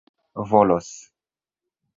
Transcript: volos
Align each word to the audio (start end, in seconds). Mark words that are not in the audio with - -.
volos 0.49 0.91